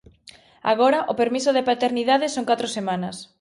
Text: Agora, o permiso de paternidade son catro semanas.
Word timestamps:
Agora, 0.71 0.99
o 1.11 1.17
permiso 1.21 1.51
de 1.53 1.67
paternidade 1.69 2.27
son 2.35 2.47
catro 2.49 2.67
semanas. 2.77 3.15